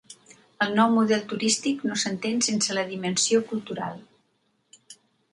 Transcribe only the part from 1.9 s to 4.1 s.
s’entén sense la dimensió cultural.